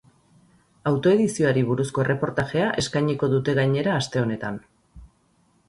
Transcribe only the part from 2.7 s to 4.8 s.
eskainiko dute gainera aste honetan.